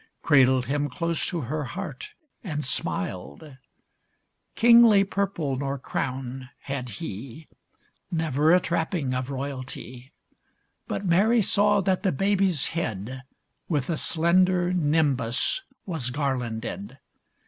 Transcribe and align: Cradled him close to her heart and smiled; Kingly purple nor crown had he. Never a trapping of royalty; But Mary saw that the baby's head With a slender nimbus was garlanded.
Cradled 0.23 0.65
him 0.65 0.89
close 0.89 1.27
to 1.27 1.41
her 1.41 1.63
heart 1.63 2.15
and 2.43 2.65
smiled; 2.65 3.57
Kingly 4.55 5.03
purple 5.03 5.57
nor 5.57 5.77
crown 5.77 6.49
had 6.61 6.89
he. 6.97 7.47
Never 8.09 8.51
a 8.51 8.59
trapping 8.59 9.13
of 9.13 9.29
royalty; 9.29 10.11
But 10.87 11.05
Mary 11.05 11.43
saw 11.43 11.81
that 11.81 12.01
the 12.01 12.11
baby's 12.11 12.69
head 12.69 13.21
With 13.69 13.91
a 13.91 13.95
slender 13.97 14.73
nimbus 14.73 15.61
was 15.85 16.09
garlanded. 16.09 16.97